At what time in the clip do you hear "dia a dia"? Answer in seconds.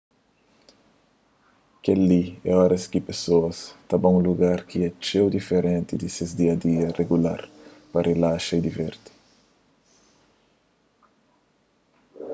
6.39-6.95